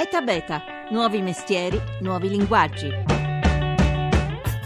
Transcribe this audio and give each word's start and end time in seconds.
ETA 0.00 0.20
Beta, 0.20 0.62
nuovi 0.90 1.20
mestieri, 1.20 1.76
nuovi 2.02 2.28
linguaggi. 2.28 2.88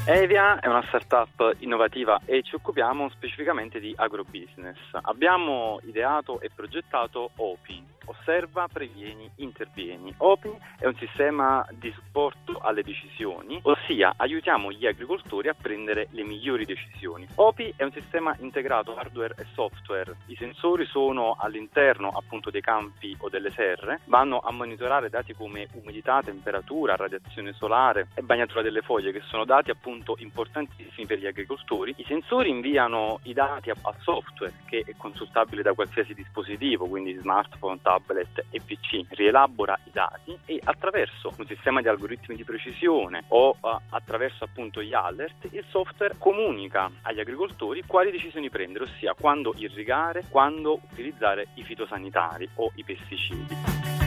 Evia 0.04 0.60
è 0.60 0.66
una 0.66 0.84
startup 0.88 1.54
innovativa 1.60 2.20
e 2.26 2.42
ci 2.42 2.54
occupiamo 2.54 3.08
specificamente 3.08 3.80
di 3.80 3.94
agrobusiness. 3.96 4.76
Abbiamo 5.00 5.80
ideato 5.84 6.38
e 6.42 6.50
progettato 6.54 7.30
OPI, 7.34 7.82
osserva, 8.06 8.68
previeni, 8.72 9.30
intervieni. 9.36 10.12
OPI 10.16 10.50
è 10.78 10.86
un 10.86 10.94
sistema 10.96 11.66
di 11.70 11.92
supporto 11.92 12.58
alle 12.58 12.82
decisioni, 12.82 13.58
ossia 13.62 14.14
aiutiamo 14.16 14.72
gli 14.72 14.86
agricoltori 14.86 15.48
a 15.48 15.54
prendere 15.54 16.08
le 16.10 16.24
migliori 16.24 16.64
decisioni. 16.64 17.26
OPI 17.34 17.74
è 17.76 17.84
un 17.84 17.92
sistema 17.92 18.34
integrato 18.40 18.96
hardware 18.96 19.34
e 19.38 19.46
software. 19.54 20.16
I 20.26 20.36
sensori 20.36 20.86
sono 20.86 21.36
all'interno 21.38 22.08
appunto 22.08 22.50
dei 22.50 22.60
campi 22.60 23.14
o 23.20 23.28
delle 23.28 23.50
serre, 23.50 24.00
vanno 24.06 24.40
a 24.40 24.52
monitorare 24.52 25.08
dati 25.08 25.34
come 25.34 25.68
umidità, 25.72 26.20
temperatura, 26.22 26.96
radiazione 26.96 27.52
solare 27.52 28.08
e 28.14 28.22
bagnatura 28.22 28.62
delle 28.62 28.82
foglie 28.82 29.12
che 29.12 29.22
sono 29.22 29.44
dati 29.44 29.70
appunto 29.70 30.16
importantissimi 30.18 31.06
per 31.06 31.18
gli 31.18 31.26
agricoltori. 31.26 31.94
I 31.96 32.04
sensori 32.04 32.50
inviano 32.50 33.20
i 33.24 33.32
dati 33.32 33.70
al 33.70 33.96
software 34.00 34.52
che 34.66 34.84
è 34.86 34.94
consultabile 34.96 35.62
da 35.62 35.72
qualsiasi 35.72 36.14
dispositivo, 36.14 36.86
quindi 36.86 37.14
smartphone, 37.14 37.78
tablet 37.82 37.91
tablet 37.92 38.44
e 38.50 38.60
PC 38.60 39.04
rielabora 39.10 39.78
i 39.84 39.90
dati 39.92 40.38
e 40.46 40.60
attraverso 40.62 41.32
un 41.36 41.46
sistema 41.46 41.80
di 41.80 41.88
algoritmi 41.88 42.36
di 42.36 42.44
precisione 42.44 43.24
o 43.28 43.56
uh, 43.60 43.80
attraverso 43.90 44.44
appunto 44.44 44.82
gli 44.82 44.94
alert 44.94 45.48
il 45.50 45.64
software 45.68 46.14
comunica 46.18 46.90
agli 47.02 47.20
agricoltori 47.20 47.82
quali 47.86 48.10
decisioni 48.10 48.48
prendere, 48.48 48.84
ossia 48.84 49.14
quando 49.18 49.52
irrigare, 49.56 50.24
quando 50.30 50.80
utilizzare 50.90 51.48
i 51.54 51.64
fitosanitari 51.64 52.48
o 52.54 52.70
i 52.76 52.84
pesticidi. 52.84 54.01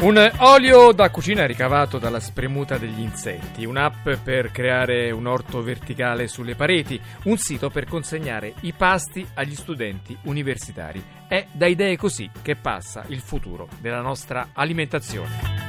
Un 0.00 0.32
olio 0.38 0.92
da 0.92 1.10
cucina 1.10 1.44
ricavato 1.44 1.98
dalla 1.98 2.20
spremuta 2.20 2.78
degli 2.78 3.00
insetti, 3.00 3.66
un'app 3.66 4.08
per 4.24 4.50
creare 4.50 5.10
un 5.10 5.26
orto 5.26 5.62
verticale 5.62 6.26
sulle 6.26 6.54
pareti, 6.54 6.98
un 7.24 7.36
sito 7.36 7.68
per 7.68 7.84
consegnare 7.84 8.54
i 8.62 8.72
pasti 8.72 9.26
agli 9.34 9.54
studenti 9.54 10.16
universitari. 10.22 11.04
È 11.28 11.44
da 11.52 11.66
idee 11.66 11.98
così 11.98 12.30
che 12.40 12.56
passa 12.56 13.04
il 13.08 13.20
futuro 13.20 13.68
della 13.78 14.00
nostra 14.00 14.48
alimentazione. 14.54 15.59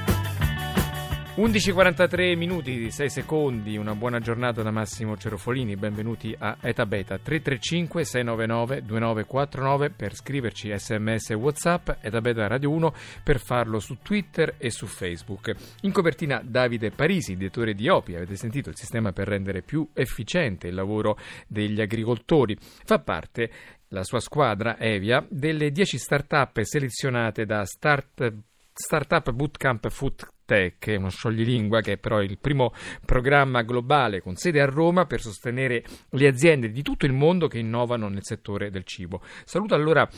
11.43 1.33 2.35
minuti, 2.35 2.91
6 2.91 3.09
secondi, 3.09 3.77
una 3.77 3.95
buona 3.95 4.19
giornata 4.19 4.63
da 4.63 4.69
Massimo 4.69 5.15
Cerofolini, 5.15 5.77
benvenuti 5.77 6.35
a 6.37 6.57
Eta 6.59 6.85
Beta 6.85 7.17
335 7.17 8.03
699 8.03 8.81
2949 8.83 9.89
per 9.91 10.13
scriverci 10.13 10.77
sms 10.77 11.29
e 11.29 11.33
whatsapp, 11.35 11.89
Eta 12.01 12.19
Beta 12.19 12.47
Radio 12.47 12.71
1 12.71 12.93
per 13.23 13.39
farlo 13.39 13.79
su 13.79 13.99
Twitter 14.01 14.55
e 14.57 14.71
su 14.71 14.87
Facebook. 14.87 15.55
In 15.83 15.93
copertina 15.93 16.41
Davide 16.43 16.91
Parisi, 16.91 17.37
direttore 17.37 17.75
di 17.75 17.87
OPI, 17.87 18.15
avete 18.15 18.35
sentito 18.35 18.67
il 18.69 18.75
sistema 18.75 19.13
per 19.13 19.29
rendere 19.29 19.61
più 19.61 19.87
efficiente 19.93 20.67
il 20.67 20.75
lavoro 20.75 21.17
degli 21.47 21.79
agricoltori, 21.79 22.57
fa 22.59 22.99
parte 22.99 23.49
la 23.87 24.03
sua 24.03 24.19
squadra 24.19 24.77
Evia 24.77 25.25
delle 25.29 25.71
10 25.71 25.97
start-up 25.97 26.59
selezionate 26.61 27.45
da 27.45 27.63
Start, 27.63 28.33
Startup 28.73 29.31
Bootcamp 29.31 29.89
Food 29.89 30.27
Tech, 30.45 30.93
uno 30.97 31.09
scioglilingua 31.09 31.81
che 31.81 31.93
è 31.93 31.97
però 31.97 32.21
il 32.21 32.37
primo 32.39 32.73
programma 33.05 33.61
globale 33.61 34.21
con 34.21 34.35
sede 34.35 34.61
a 34.61 34.65
Roma 34.65 35.05
per 35.05 35.21
sostenere 35.21 35.83
le 36.09 36.27
aziende 36.27 36.71
di 36.71 36.81
tutto 36.81 37.05
il 37.05 37.13
mondo 37.13 37.47
che 37.47 37.59
innovano 37.59 38.07
nel 38.07 38.23
settore 38.23 38.69
del 38.69 38.83
cibo. 38.83 39.21
Saluto 39.45 39.75
allora 39.75 40.09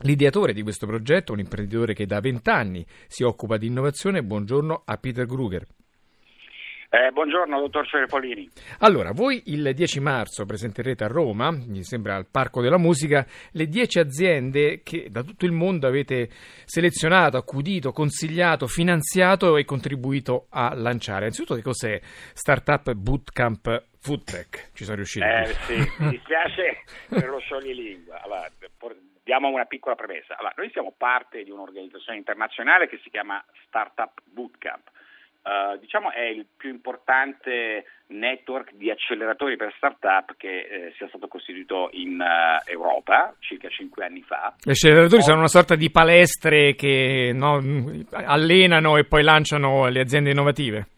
L'ideatore 0.00 0.52
di 0.52 0.62
questo 0.62 0.86
progetto, 0.86 1.32
un 1.32 1.38
imprenditore 1.38 1.94
che 1.94 2.04
da 2.04 2.20
vent'anni 2.20 2.84
si 3.06 3.22
occupa 3.22 3.56
di 3.56 3.68
innovazione, 3.68 4.22
buongiorno 4.22 4.82
a 4.84 4.98
Peter 4.98 5.24
Gruger. 5.24 5.66
Eh, 6.88 7.10
buongiorno, 7.10 7.58
dottor 7.58 7.86
Cerepolini. 7.88 8.48
Allora, 8.80 9.10
voi 9.12 9.42
il 9.46 9.74
10 9.74 10.00
marzo 10.00 10.46
presenterete 10.46 11.02
a 11.02 11.08
Roma, 11.08 11.50
mi 11.50 11.82
sembra 11.82 12.14
al 12.14 12.26
Parco 12.30 12.62
della 12.62 12.78
Musica, 12.78 13.26
le 13.52 13.66
10 13.66 13.98
aziende 13.98 14.82
che 14.84 15.08
da 15.10 15.22
tutto 15.22 15.46
il 15.46 15.52
mondo 15.52 15.88
avete 15.88 16.28
selezionato, 16.64 17.36
accudito, 17.36 17.90
consigliato, 17.90 18.68
finanziato 18.68 19.56
e 19.56 19.64
contribuito 19.64 20.46
a 20.50 20.74
lanciare. 20.74 21.22
Innanzitutto, 21.22 21.56
che 21.56 21.62
cos'è 21.62 22.00
Startup 22.02 22.92
Bootcamp 22.92 23.84
Foodtech? 23.98 24.70
Ci 24.72 24.84
sono 24.84 24.96
riusciti? 24.96 25.26
Eh, 25.26 25.46
sì, 25.66 25.74
mi 25.98 26.10
dispiace 26.16 26.84
per 27.08 27.28
lo 27.28 27.40
scioglilingua. 27.40 28.22
Allora, 28.22 28.48
diamo 29.24 29.48
una 29.48 29.64
piccola 29.64 29.96
premessa. 29.96 30.36
Allora, 30.36 30.54
noi 30.56 30.70
siamo 30.70 30.94
parte 30.96 31.42
di 31.42 31.50
un'organizzazione 31.50 32.16
internazionale 32.16 32.86
che 32.86 33.00
si 33.02 33.10
chiama 33.10 33.44
Startup 33.66 34.12
Bootcamp 34.24 34.90
Uh, 35.46 35.78
diciamo 35.78 36.10
è 36.10 36.22
il 36.22 36.44
più 36.56 36.70
importante 36.70 37.84
network 38.08 38.72
di 38.74 38.90
acceleratori 38.90 39.56
per 39.56 39.72
start-up 39.76 40.34
che 40.36 40.48
eh, 40.48 40.92
sia 40.96 41.06
stato 41.06 41.28
costituito 41.28 41.88
in 41.92 42.18
uh, 42.18 42.68
Europa 42.68 43.32
circa 43.38 43.68
cinque 43.68 44.04
anni 44.04 44.22
fa. 44.22 44.56
Gli 44.60 44.70
acceleratori 44.70 45.20
oh. 45.20 45.24
sono 45.24 45.38
una 45.38 45.46
sorta 45.46 45.76
di 45.76 45.88
palestre 45.88 46.74
che 46.74 47.30
no, 47.32 47.62
allenano 48.10 48.96
e 48.96 49.04
poi 49.04 49.22
lanciano 49.22 49.86
le 49.86 50.00
aziende 50.00 50.30
innovative? 50.30 50.88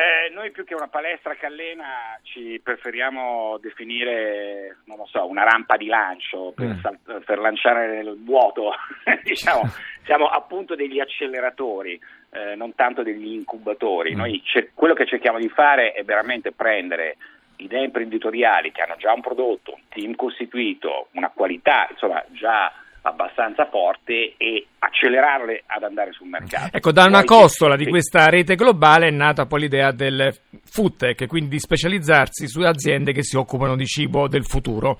Eh, 0.00 0.32
noi 0.32 0.50
più 0.50 0.64
che 0.64 0.74
una 0.74 0.88
palestra 0.88 1.34
che 1.34 1.44
allena 1.44 2.18
ci 2.22 2.58
preferiamo 2.64 3.58
definire, 3.60 4.78
non 4.86 4.96
lo 4.96 5.04
so, 5.04 5.26
una 5.26 5.44
rampa 5.44 5.76
di 5.76 5.88
lancio 5.88 6.54
per, 6.56 6.68
mm. 6.68 6.80
sal- 6.80 7.22
per 7.22 7.38
lanciare 7.38 7.96
nel 7.96 8.16
vuoto, 8.18 8.72
diciamo, 9.22 9.60
siamo 10.04 10.24
appunto 10.24 10.74
degli 10.74 11.00
acceleratori 11.00 12.00
eh, 12.30 12.54
non 12.54 12.74
tanto 12.74 13.02
degli 13.02 13.34
incubatori. 13.34 14.14
Mm. 14.14 14.16
Noi 14.16 14.42
cer- 14.42 14.70
quello 14.72 14.94
che 14.94 15.04
cerchiamo 15.04 15.38
di 15.38 15.50
fare 15.50 15.92
è 15.92 16.02
veramente 16.02 16.52
prendere 16.52 17.18
idee 17.56 17.84
imprenditoriali 17.84 18.72
che 18.72 18.80
hanno 18.80 18.96
già 18.96 19.12
un 19.12 19.20
prodotto, 19.20 19.74
un 19.74 19.82
team 19.90 20.14
costituito, 20.14 21.08
una 21.12 21.28
qualità 21.28 21.86
insomma 21.90 22.24
già 22.28 22.72
abbastanza 23.02 23.66
forte 23.66 24.34
e 24.36 24.66
accelerarle 24.78 25.62
ad 25.66 25.82
andare 25.82 26.12
sul 26.12 26.28
mercato. 26.28 26.76
Ecco, 26.76 26.92
da 26.92 27.04
una 27.04 27.22
poi, 27.22 27.38
costola 27.38 27.76
di 27.76 27.86
questa 27.86 28.28
rete 28.28 28.54
globale 28.54 29.08
è 29.08 29.10
nata 29.10 29.46
poi 29.46 29.60
l'idea 29.60 29.92
del 29.92 30.34
food 30.64 30.96
tech, 30.96 31.26
quindi 31.26 31.50
di 31.50 31.58
specializzarsi 31.58 32.46
su 32.46 32.60
aziende 32.60 33.12
che 33.12 33.22
si 33.22 33.36
occupano 33.36 33.76
di 33.76 33.86
cibo 33.86 34.28
del 34.28 34.44
futuro. 34.44 34.98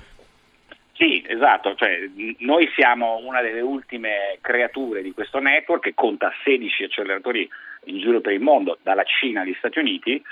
Sì, 0.94 1.24
esatto, 1.26 1.74
cioè, 1.76 1.98
noi 2.40 2.68
siamo 2.74 3.16
una 3.24 3.40
delle 3.40 3.62
ultime 3.62 4.36
creature 4.42 5.00
di 5.00 5.12
questo 5.12 5.38
network 5.38 5.84
che 5.84 5.94
conta 5.94 6.30
16 6.44 6.84
acceleratori 6.84 7.48
in 7.84 7.98
giro 7.98 8.20
per 8.20 8.32
il 8.32 8.40
mondo, 8.40 8.76
dalla 8.82 9.04
Cina 9.04 9.40
agli 9.40 9.54
Stati 9.56 9.78
Uniti. 9.78 10.22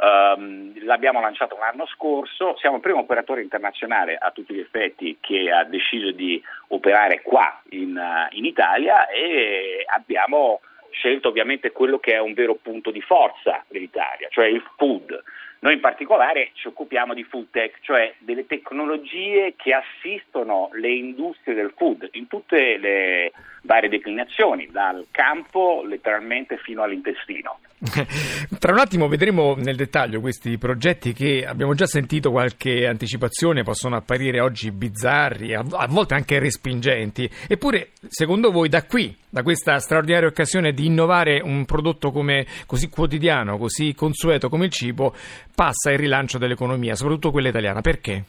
Um, 0.00 0.72
l'abbiamo 0.84 1.20
lanciato 1.20 1.56
l'anno 1.58 1.84
scorso, 1.86 2.56
siamo 2.58 2.76
il 2.76 2.82
primo 2.82 3.00
operatore 3.00 3.42
internazionale 3.42 4.16
a 4.16 4.30
tutti 4.30 4.54
gli 4.54 4.60
effetti 4.60 5.18
che 5.20 5.50
ha 5.50 5.64
deciso 5.64 6.12
di 6.12 6.40
operare 6.68 7.20
qua 7.20 7.60
in, 7.70 7.96
uh, 7.96 8.32
in 8.36 8.44
Italia 8.44 9.08
e 9.08 9.84
abbiamo 9.86 10.60
scelto 10.90 11.28
ovviamente 11.28 11.72
quello 11.72 11.98
che 11.98 12.12
è 12.12 12.20
un 12.20 12.32
vero 12.32 12.54
punto 12.54 12.92
di 12.92 13.00
forza 13.00 13.64
dell'Italia, 13.66 14.28
cioè 14.30 14.46
il 14.46 14.62
food. 14.76 15.20
Noi 15.60 15.74
in 15.74 15.80
particolare 15.80 16.50
ci 16.52 16.68
occupiamo 16.68 17.12
di 17.12 17.24
food 17.24 17.50
tech, 17.50 17.78
cioè 17.80 18.14
delle 18.18 18.46
tecnologie 18.46 19.54
che 19.56 19.74
assistono 19.74 20.70
le 20.74 20.90
industrie 20.90 21.56
del 21.56 21.72
food 21.76 22.08
in 22.12 22.28
tutte 22.28 22.76
le 22.76 23.32
varie 23.68 23.90
declinazioni, 23.90 24.66
dal 24.72 25.06
campo 25.10 25.84
letteralmente 25.86 26.56
fino 26.56 26.82
all'intestino. 26.82 27.58
Tra 28.58 28.72
un 28.72 28.78
attimo 28.78 29.06
vedremo 29.08 29.54
nel 29.56 29.76
dettaglio 29.76 30.20
questi 30.20 30.56
progetti 30.56 31.12
che 31.12 31.44
abbiamo 31.46 31.74
già 31.74 31.84
sentito 31.84 32.30
qualche 32.30 32.86
anticipazione, 32.86 33.62
possono 33.62 33.96
apparire 33.96 34.40
oggi 34.40 34.70
bizzarri, 34.70 35.54
a 35.54 35.86
volte 35.88 36.14
anche 36.14 36.38
respingenti. 36.38 37.30
Eppure, 37.46 37.90
secondo 38.08 38.50
voi, 38.50 38.70
da 38.70 38.84
qui, 38.84 39.14
da 39.28 39.42
questa 39.42 39.78
straordinaria 39.78 40.28
occasione 40.28 40.72
di 40.72 40.86
innovare 40.86 41.40
un 41.40 41.66
prodotto 41.66 42.10
come, 42.10 42.46
così 42.66 42.88
quotidiano, 42.88 43.58
così 43.58 43.94
consueto 43.94 44.48
come 44.48 44.64
il 44.64 44.72
cibo, 44.72 45.14
passa 45.54 45.92
il 45.92 45.98
rilancio 45.98 46.38
dell'economia, 46.38 46.94
soprattutto 46.94 47.30
quella 47.30 47.50
italiana. 47.50 47.82
Perché? 47.82 48.24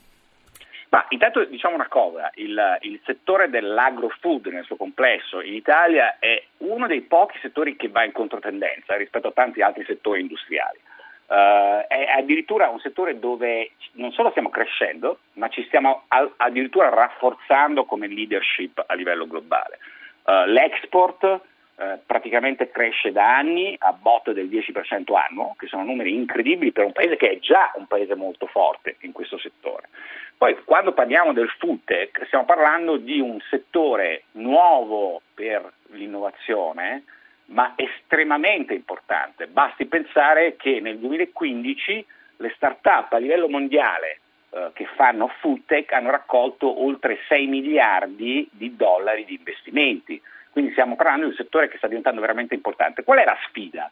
Ma 0.89 1.05
intanto 1.09 1.43
diciamo 1.45 1.75
una 1.75 1.87
cosa, 1.87 2.31
il, 2.35 2.77
il, 2.81 2.99
settore 3.05 3.49
dell'agrofood 3.49 4.47
nel 4.47 4.63
suo 4.63 4.75
complesso 4.75 5.39
in 5.39 5.53
Italia 5.53 6.17
è 6.17 6.43
uno 6.57 6.87
dei 6.87 7.01
pochi 7.01 7.37
settori 7.41 7.75
che 7.75 7.89
va 7.89 8.03
in 8.03 8.11
controtendenza 8.11 8.95
rispetto 8.95 9.27
a 9.27 9.31
tanti 9.31 9.61
altri 9.61 9.83
settori 9.85 10.21
industriali. 10.21 10.79
Uh, 11.27 11.85
è 11.87 12.07
addirittura 12.17 12.69
un 12.69 12.79
settore 12.79 13.19
dove 13.19 13.73
non 13.93 14.11
solo 14.13 14.31
stiamo 14.31 14.49
crescendo, 14.49 15.19
ma 15.33 15.47
ci 15.49 15.63
stiamo 15.65 16.05
addirittura 16.37 16.89
rafforzando 16.89 17.85
come 17.85 18.07
leadership 18.07 18.83
a 18.83 18.95
livello 18.95 19.27
globale. 19.27 19.77
Uh, 20.23 20.45
l'export 20.45 21.39
uh, 21.79 21.99
praticamente 22.05 22.69
cresce 22.69 23.11
da 23.11 23.37
anni 23.37 23.75
a 23.79 23.93
botte 23.93 24.33
del 24.33 24.47
10% 24.47 25.15
annuo, 25.15 25.55
che 25.57 25.67
sono 25.67 25.83
numeri 25.83 26.13
incredibili 26.13 26.71
per 26.71 26.85
un 26.85 26.91
paese 26.91 27.15
che 27.15 27.31
è 27.31 27.39
già 27.39 27.71
un 27.75 27.87
paese 27.87 28.15
molto 28.15 28.45
forte 28.45 28.97
in 29.01 29.11
questo 29.11 29.37
settore. 29.37 29.89
Poi 30.37 30.55
quando 30.63 30.93
parliamo 30.93 31.33
del 31.33 31.49
food 31.57 31.79
tech 31.83 32.25
stiamo 32.27 32.45
parlando 32.45 32.97
di 32.97 33.19
un 33.19 33.39
settore 33.49 34.23
nuovo 34.33 35.21
per 35.33 35.69
innovazione, 35.95 37.03
ma 37.47 37.73
estremamente 37.75 38.73
importante. 38.73 39.47
Basti 39.47 39.85
pensare 39.85 40.55
che 40.55 40.79
nel 40.79 40.97
2015 40.99 42.05
le 42.37 42.53
start-up 42.55 43.11
a 43.13 43.17
livello 43.17 43.49
mondiale 43.49 44.19
eh, 44.51 44.69
che 44.73 44.87
fanno 44.95 45.27
food 45.39 45.65
tech 45.65 45.91
hanno 45.91 46.09
raccolto 46.09 46.83
oltre 46.83 47.19
6 47.27 47.47
miliardi 47.47 48.47
di 48.51 48.75
dollari 48.75 49.25
di 49.25 49.35
investimenti. 49.35 50.21
Quindi 50.59 50.75
stiamo 50.75 50.97
parlando 50.97 51.23
di 51.23 51.31
un 51.31 51.37
settore 51.37 51.69
che 51.69 51.77
sta 51.77 51.87
diventando 51.87 52.19
veramente 52.19 52.53
importante. 52.53 53.05
Qual 53.05 53.17
è 53.17 53.23
la 53.23 53.37
sfida? 53.47 53.89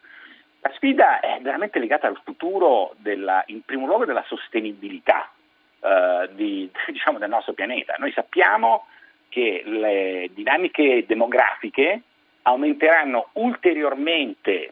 La 0.59 0.69
sfida 0.75 1.21
è 1.21 1.39
veramente 1.39 1.79
legata 1.79 2.07
al 2.07 2.19
futuro, 2.25 2.93
della, 2.97 3.41
in 3.45 3.61
primo 3.61 3.85
luogo, 3.85 4.03
della 4.03 4.25
sostenibilità 4.27 5.31
eh, 5.79 6.29
di, 6.33 6.69
diciamo, 6.91 7.19
del 7.19 7.29
nostro 7.29 7.53
pianeta. 7.53 7.95
Noi 7.97 8.11
sappiamo 8.11 8.87
che 9.29 9.61
le 9.63 10.29
dinamiche 10.33 11.05
demografiche 11.07 12.01
aumenteranno 12.41 13.29
ulteriormente 13.35 14.51
eh, 14.51 14.71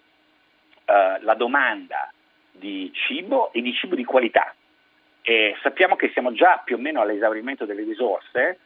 la 1.22 1.34
domanda 1.36 2.12
di 2.52 2.92
cibo 2.94 3.54
e 3.54 3.62
di 3.62 3.74
cibo 3.74 3.96
di 3.96 4.04
qualità. 4.04 4.54
E 5.22 5.56
sappiamo 5.62 5.96
che 5.96 6.10
siamo 6.10 6.34
già 6.34 6.62
più 6.62 6.76
o 6.76 6.80
meno 6.80 7.00
all'esaurimento 7.00 7.64
delle 7.64 7.84
risorse 7.84 8.60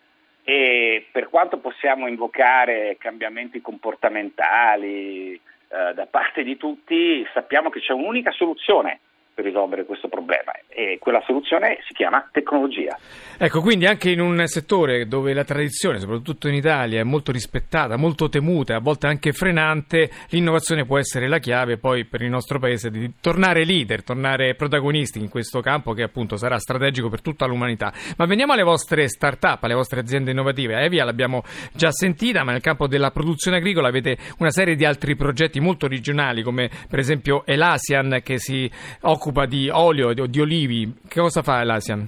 e 0.49 1.05
per 1.11 1.29
quanto 1.29 1.59
possiamo 1.59 2.07
invocare 2.07 2.97
cambiamenti 2.97 3.61
comportamentali 3.61 5.33
eh, 5.35 5.93
da 5.93 6.07
parte 6.07 6.41
di 6.41 6.57
tutti, 6.57 7.23
sappiamo 7.35 7.69
che 7.69 7.79
c'è 7.79 7.93
un'unica 7.93 8.31
soluzione 8.31 9.01
per 9.39 9.45
risolvere 9.45 9.85
questo 9.85 10.09
problema 10.09 10.51
e 10.67 10.97
quella 10.99 11.23
soluzione 11.25 11.79
si 11.87 11.93
chiama 11.93 12.27
tecnologia. 12.29 12.97
Ecco, 13.37 13.61
quindi 13.61 13.85
anche 13.85 14.11
in 14.11 14.19
un 14.19 14.45
settore 14.47 15.07
dove 15.07 15.33
la 15.33 15.45
tradizione, 15.45 15.97
soprattutto 15.97 16.49
in 16.49 16.55
Italia, 16.55 16.99
è 16.99 17.03
molto 17.03 17.31
rispettata, 17.31 17.95
molto 17.95 18.27
temuta, 18.27 18.75
a 18.75 18.79
volte 18.79 19.07
anche 19.07 19.31
frenante, 19.31 20.09
l'innovazione 20.29 20.85
può 20.85 20.97
essere 20.97 21.29
la 21.29 21.39
chiave 21.39 21.77
poi 21.77 22.03
per 22.03 22.21
il 22.21 22.29
nostro 22.29 22.59
paese 22.59 22.91
di 22.91 23.13
tornare 23.21 23.63
leader, 23.63 24.03
tornare 24.03 24.55
protagonisti 24.55 25.19
in 25.19 25.29
questo 25.29 25.61
campo 25.61 25.93
che 25.93 26.03
appunto 26.03 26.35
sarà 26.35 26.59
strategico 26.59 27.07
per 27.07 27.21
tutta 27.21 27.45
l'umanità. 27.45 27.93
Ma 28.17 28.25
veniamo 28.25 28.51
alle 28.51 28.63
vostre 28.63 29.07
start-up, 29.07 29.63
alle 29.63 29.73
vostre 29.73 30.01
aziende 30.01 30.31
innovative. 30.31 30.81
Evia 30.81 31.05
l'abbiamo 31.05 31.43
già 31.71 31.91
sentita, 31.91 32.43
ma 32.43 32.51
nel 32.51 32.61
campo 32.61 32.87
della 32.87 33.11
produzione 33.11 33.57
agricola 33.57 33.87
avete 33.87 34.17
una 34.39 34.51
serie 34.51 34.75
di 34.75 34.83
altri 34.83 35.15
progetti 35.15 35.61
molto 35.61 35.85
originali 35.85 36.43
come 36.43 36.69
per 36.89 36.99
esempio 36.99 37.45
Elasian 37.45 38.19
che 38.21 38.37
si 38.37 38.69
occupa 39.01 39.28
occupa 39.29 39.45
di 39.45 39.69
olio 39.69 40.09
o 40.09 40.25
di 40.25 40.41
olivi. 40.41 40.91
Che 41.07 41.19
cosa 41.19 41.41
fa 41.41 41.63
l'ASEAN? 41.63 42.07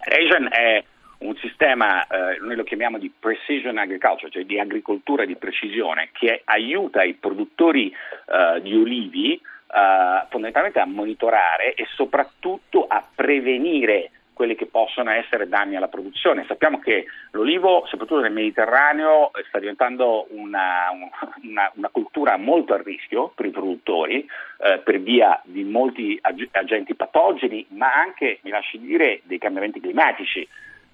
Asian 0.00 0.48
è 0.50 0.82
un 1.18 1.36
sistema, 1.36 2.06
eh, 2.06 2.38
noi 2.40 2.56
lo 2.56 2.64
chiamiamo 2.64 2.98
di 2.98 3.12
precision 3.16 3.78
agriculture, 3.78 4.30
cioè 4.30 4.44
di 4.44 4.58
agricoltura 4.58 5.24
di 5.24 5.36
precisione, 5.36 6.10
che 6.12 6.42
aiuta 6.44 7.02
i 7.02 7.14
produttori 7.14 7.90
eh, 7.90 8.60
di 8.62 8.74
olivi 8.74 9.34
eh, 9.34 10.26
fondamentalmente 10.28 10.80
a 10.80 10.86
monitorare 10.86 11.74
e 11.74 11.86
soprattutto 11.94 12.86
a 12.86 13.04
prevenire 13.14 14.10
quelli 14.32 14.54
che 14.54 14.66
possono 14.66 15.10
essere 15.10 15.48
danni 15.48 15.74
alla 15.74 15.88
produzione. 15.88 16.44
Sappiamo 16.46 16.78
che 16.78 17.06
l'olivo, 17.32 17.84
soprattutto 17.86 18.20
nel 18.20 18.32
Mediterraneo, 18.32 19.32
sta 19.48 19.58
diventando 19.58 20.28
una, 20.30 20.90
una, 21.42 21.72
una 21.74 21.88
cultura 21.88 22.36
molto 22.36 22.74
a 22.74 22.80
rischio 22.82 23.32
per 23.34 23.46
i 23.46 23.50
produttori 23.50 24.26
eh, 24.60 24.78
per 24.78 25.00
via 25.00 25.40
di 25.44 25.62
molti 25.62 26.18
ag- 26.20 26.48
agenti 26.52 26.94
patogeni, 26.94 27.64
ma 27.70 27.92
anche, 27.92 28.40
mi 28.42 28.50
lasci 28.50 28.78
dire, 28.80 29.20
dei 29.24 29.38
cambiamenti 29.38 29.80
climatici. 29.80 30.46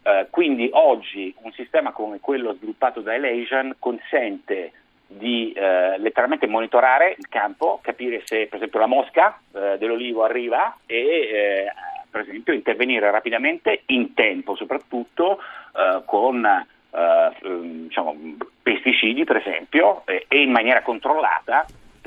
Eh, 0.03 0.27
quindi 0.29 0.69
oggi 0.73 1.35
un 1.43 1.53
sistema 1.53 1.93
come 1.93 2.21
quello 2.21 2.53
sviluppato 2.53 3.01
da 3.01 3.15
Elasian 3.15 3.77
consente 3.79 4.73
di 5.07 5.53
eh, 5.53 5.97
letteralmente 5.99 6.47
monitorare 6.47 7.15
il 7.17 7.29
campo, 7.29 7.79
capire 7.83 8.23
se 8.25 8.47
per 8.47 8.57
esempio 8.57 8.81
la 8.81 8.87
mosca 8.87 9.39
eh, 9.53 9.77
dell'olivo 9.79 10.25
arriva 10.25 10.77
e 10.85 10.97
eh, 10.97 11.73
per 12.11 12.23
esempio 12.23 12.53
intervenire 12.53 13.11
rapidamente 13.11 13.83
in 13.87 14.13
tempo, 14.15 14.55
soprattutto 14.57 15.41
eh, 15.75 16.03
con 16.05 16.67
diciamo, 17.43 18.17
pesticidi 18.63 19.25
per 19.25 19.39
esempio 19.39 20.05
e 20.07 20.25
in 20.31 20.53
maniera 20.53 20.81
controllata 20.83 21.67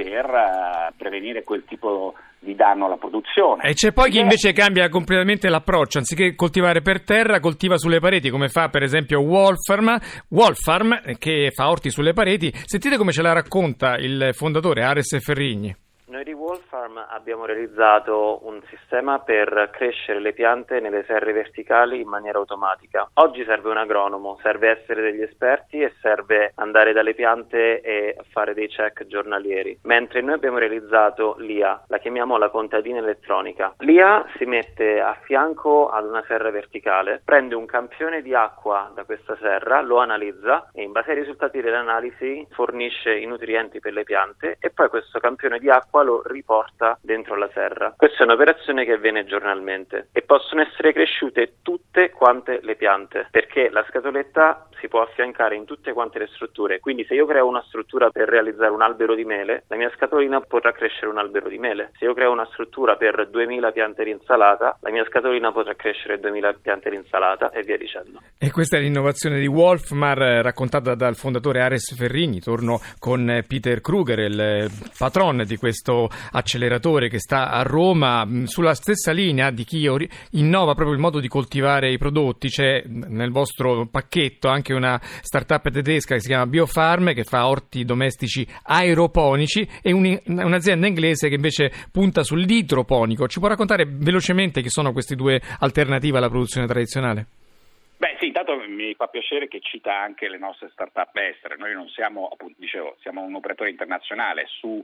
per 0.10 0.26
uh, 0.26 0.96
prevenire 0.96 1.44
quel 1.44 1.64
tipo 1.68 2.14
di 2.40 2.56
danno 2.56 2.86
alla 2.86 2.96
produzione. 2.96 3.64
E 3.64 3.74
c'è 3.74 3.92
poi 3.92 4.10
chi 4.10 4.20
invece 4.20 4.54
cambia 4.54 4.88
completamente 4.90 5.50
l'approccio, 5.50 5.98
anziché 5.98 6.34
coltivare 6.36 6.82
per 6.82 7.04
terra, 7.04 7.40
coltiva 7.40 7.78
sulle 7.78 8.00
pareti, 8.00 8.30
come 8.30 8.48
fa 8.48 8.70
per 8.70 8.84
esempio 8.84 9.20
Wolfarm, 9.20 9.98
Wolfarm 10.30 11.18
che 11.18 11.52
fa 11.54 11.70
orti 11.70 11.90
sulle 11.90 12.14
pareti. 12.14 12.52
Sentite 12.54 12.98
come 12.98 13.12
ce 13.12 13.22
la 13.22 13.34
racconta 13.34 13.98
il 13.98 14.30
fondatore 14.34 14.84
Ares 14.84 15.18
Ferrigni. 15.20 15.76
Noi 16.08 16.24
di 16.24 16.34
Wolfarm 16.58 17.06
abbiamo 17.10 17.46
realizzato 17.46 18.40
un 18.48 18.60
sistema 18.70 19.20
per 19.20 19.70
crescere 19.72 20.20
le 20.20 20.34
piante 20.34 20.80
nelle 20.80 21.04
serre 21.06 21.32
verticali 21.32 22.02
in 22.02 22.08
maniera 22.08 22.40
automatica. 22.40 23.10
Oggi 23.16 23.44
serve 23.44 23.70
un 23.70 23.78
agronomo, 23.78 24.40
serve 24.42 24.70
essere 24.70 25.02
degli 25.02 25.22
esperti 25.22 25.82
e 25.82 25.94
serve 26.02 26.54
andare 26.56 26.94
dalle 26.94 27.14
piante 27.14 27.82
e 27.82 28.18
fare 28.32 28.56
dei 28.56 28.68
check 28.68 29.06
giornalieri. 29.06 29.80
Mentre 29.84 30.22
noi 30.22 30.34
abbiamo 30.34 30.58
realizzato 30.58 31.36
l'IA, 31.38 31.84
la 31.88 31.98
chiamiamo 32.00 32.38
la 32.38 32.50
contadina 32.50 32.98
elettronica. 32.98 33.76
L'IA 33.80 34.26
si 34.38 34.46
mette 34.46 35.00
a 35.00 35.16
fianco 35.22 35.90
ad 35.90 36.06
una 36.06 36.24
serra 36.28 36.50
verticale, 36.50 37.22
prende 37.24 37.54
un 37.54 37.68
campione 37.68 38.22
di 38.24 38.34
acqua 38.34 38.92
da 38.96 39.04
questa 39.04 39.38
serra, 39.40 39.82
lo 39.82 40.00
analizza 40.00 40.70
e 40.74 40.82
in 40.82 40.92
base 40.92 41.12
ai 41.12 41.20
risultati 41.20 41.62
dell'analisi 41.62 42.48
fornisce 42.52 43.16
i 43.16 43.26
nutrienti 43.26 43.80
per 43.80 43.94
le 43.94 44.04
piante 44.04 44.58
e 44.60 44.72
poi 44.72 44.90
questo 44.90 45.20
campione 45.20 45.60
di 45.60 45.70
acqua 45.70 46.02
lo 46.02 46.24
riporta 46.48 46.98
dentro 47.02 47.36
la 47.36 47.50
serra. 47.54 47.94
Questa 47.98 48.20
è 48.20 48.24
un'operazione 48.24 48.86
che 48.86 48.94
avviene 48.94 49.26
giornalmente 49.26 50.08
e 50.14 50.22
possono 50.22 50.62
essere 50.62 50.94
cresciute 50.94 51.56
tutte 51.62 52.10
quante 52.12 52.60
le 52.64 52.76
piante 52.76 53.28
perché 53.30 53.70
la 53.70 53.86
scatoletta 53.90 54.70
si 54.80 54.88
può 54.88 55.02
affiancare 55.02 55.56
in 55.56 55.66
tutte 55.66 55.92
quante 55.92 56.20
le 56.20 56.28
strutture. 56.28 56.80
Quindi 56.80 57.04
se 57.06 57.16
io 57.16 57.26
creo 57.26 57.48
una 57.48 57.64
struttura 57.68 58.10
per 58.10 58.30
realizzare 58.30 58.72
un 58.72 58.82
albero 58.82 59.16
di 59.16 59.26
mele, 59.26 59.64
la 59.68 59.76
mia 59.76 59.92
scatolina 59.96 60.40
potrà 60.40 60.72
crescere 60.72 61.08
un 61.08 61.18
albero 61.18 61.50
di 61.50 61.58
mele. 61.58 61.92
Se 61.98 62.06
io 62.06 62.14
creo 62.14 62.32
una 62.32 62.48
struttura 62.52 62.96
per 62.96 63.28
2000 63.28 63.72
piante 63.72 64.04
di 64.04 64.12
insalata, 64.12 64.78
la 64.82 64.92
mia 64.92 65.04
scatolina 65.06 65.52
potrà 65.52 65.76
crescere 65.76 66.20
2000 66.20 66.54
piante 66.62 66.90
di 66.90 66.96
insalata 66.96 67.50
e 67.50 67.64
via 67.64 67.78
dicendo. 67.78 68.22
E 68.38 68.52
questa 68.52 68.78
è 68.78 68.80
l'innovazione 68.80 69.40
di 69.40 69.48
Wolfmar 69.48 70.18
raccontata 70.44 70.96
dal 70.96 71.16
fondatore 71.16 71.62
Ares 71.62 71.94
Ferrini. 71.96 72.40
Torno 72.40 72.80
con 73.00 73.44
Peter 73.48 73.82
Kruger, 73.82 74.20
il 74.20 74.70
patron 74.98 75.44
di 75.46 75.58
questo 75.58 76.08
acceleratore 76.32 77.10
che 77.10 77.20
sta 77.20 77.50
a 77.50 77.62
Roma, 77.64 78.28
sulla 78.46 78.74
stessa 78.74 79.12
linea 79.12 79.52
di 79.52 79.64
chi 79.64 79.86
innova 80.32 80.74
proprio 80.74 80.96
il 80.96 81.02
modo 81.02 81.20
di 81.20 81.28
coltivare 81.28 81.92
i 81.92 81.98
prodotti. 81.98 82.50
C'è 82.50 82.84
nel 82.86 83.32
vostro 83.32 83.88
pacchetto 83.88 84.48
anche 84.48 84.74
una 84.74 85.00
startup 85.02 85.70
tedesca 85.70 86.16
che 86.16 86.22
si 86.22 86.28
chiama 86.28 86.48
Biofarm 86.48 87.14
che 87.14 87.24
fa 87.24 87.48
orti 87.48 87.86
domestici 87.86 88.48
aeroponici 88.64 89.68
e 89.82 89.92
un, 89.92 90.20
un'azienda 90.26 90.88
inglese 90.88 91.30
che 91.30 91.36
invece 91.36 91.72
punta 91.92 92.24
sull'idroponico. 92.24 93.28
Ci 93.28 93.40
può 93.40 93.48
raccontare 93.48 93.86
velocemente 93.88 94.62
chi 94.62 94.70
sono 94.70 94.92
queste 94.92 95.16
due 95.16 95.42
alternative 95.60 96.18
alla 96.18 96.30
produzione 96.30 96.68
tradizionale? 96.68 97.26
Beh 97.98 98.16
sì, 98.20 98.28
intanto 98.28 98.56
mi 98.68 98.94
fa 98.94 99.08
piacere 99.08 99.48
che 99.48 99.60
cita 99.60 100.00
anche 100.00 100.30
le 100.30 100.38
nostre 100.38 100.70
start-up 100.72 101.16
estere. 101.16 101.58
Noi 101.58 101.74
non 101.74 101.90
siamo, 101.90 102.30
appunto, 102.32 102.56
dicevo, 102.60 102.96
siamo 103.02 103.22
un 103.22 103.34
operatore 103.34 103.72
internazionale 103.72 104.46
su 104.60 104.84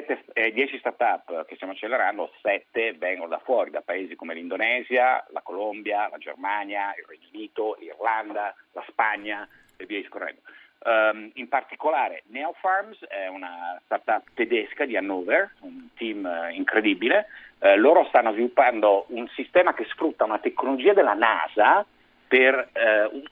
10 0.00 0.74
eh, 0.74 0.78
start-up 0.78 1.44
che 1.44 1.54
stiamo 1.56 1.74
accelerando, 1.74 2.32
7 2.40 2.94
vengono 2.94 3.28
da 3.28 3.38
fuori, 3.38 3.70
da 3.70 3.82
paesi 3.82 4.14
come 4.14 4.32
l'Indonesia, 4.32 5.22
la 5.30 5.42
Colombia, 5.42 6.08
la 6.10 6.16
Germania, 6.16 6.94
il 6.96 7.04
Regno 7.06 7.28
Unito, 7.32 7.76
l'Irlanda, 7.78 8.54
la 8.72 8.84
Spagna 8.88 9.46
e 9.76 9.84
via 9.84 9.98
discorrendo. 9.98 10.40
Um, 10.84 11.30
in 11.34 11.48
particolare 11.48 12.24
Neofarms 12.26 13.04
è 13.06 13.28
una 13.28 13.80
startup 13.84 14.24
tedesca 14.34 14.84
di 14.84 14.96
Hannover, 14.96 15.54
un 15.60 15.88
team 15.94 16.24
uh, 16.24 16.52
incredibile. 16.52 17.26
Uh, 17.58 17.76
loro 17.76 18.04
stanno 18.06 18.32
sviluppando 18.32 19.04
un 19.08 19.28
sistema 19.28 19.74
che 19.74 19.84
sfrutta 19.90 20.24
una 20.24 20.40
tecnologia 20.40 20.92
della 20.92 21.14
NASA 21.14 21.86
per 22.26 22.70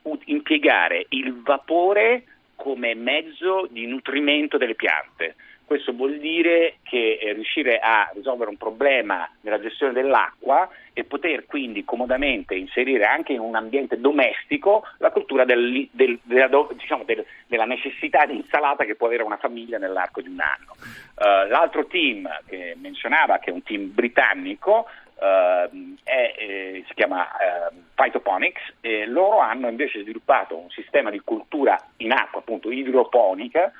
uh, 0.03 0.19
impiegare 0.27 1.07
il 1.09 1.43
vapore 1.43 2.25
come 2.55 2.95
mezzo 2.95 3.67
di 3.71 3.87
nutrimento 3.87 4.59
delle 4.59 4.75
piante. 4.75 5.35
Questo 5.71 5.93
vuol 5.93 6.19
dire 6.19 6.79
che 6.83 7.21
eh, 7.23 7.33
riuscire 7.33 7.79
a 7.79 8.11
risolvere 8.13 8.51
un 8.51 8.57
problema 8.57 9.31
nella 9.43 9.61
gestione 9.61 9.93
dell'acqua 9.93 10.69
e 10.93 11.05
poter 11.05 11.47
quindi 11.47 11.85
comodamente 11.85 12.57
inserire 12.57 13.05
anche 13.05 13.35
in 13.35 13.39
un 13.39 13.55
ambiente 13.55 14.01
domestico 14.01 14.85
la 14.99 15.13
cultura 15.13 15.45
del, 15.45 15.89
del, 15.93 16.19
della, 16.25 16.49
diciamo, 16.73 17.05
del, 17.05 17.25
della, 17.47 17.67
necessità 17.67 18.27
di 18.27 18.35
insalata 18.35 18.85
che 18.85 18.97
può 18.97 19.07
avere 19.07 19.23
una 19.23 19.37
famiglia 19.37 19.79
nell'arco 19.79 20.21
di 20.21 20.29
un 20.29 20.41
anno. 20.41 20.75
Uh, 21.15 21.49
l'altro 21.49 21.87
team 21.87 22.29
che 22.49 22.75
menzionava, 22.77 23.39
che 23.39 23.51
è 23.51 23.53
un 23.53 23.63
team 23.63 23.95
britannico, 23.95 24.87
Uh, 25.21 25.97
è, 26.03 26.35
eh, 26.39 26.85
si 26.89 26.95
chiama 26.95 27.25
uh, 27.25 27.75
Phytoponics 27.95 28.77
e 28.81 29.05
loro 29.05 29.41
hanno 29.41 29.69
invece 29.69 30.01
sviluppato 30.01 30.57
un 30.57 30.71
sistema 30.71 31.11
di 31.11 31.21
cultura 31.23 31.79
in 31.99 32.13
acqua, 32.13 32.41
appunto 32.41 32.71
idroponica, 32.71 33.71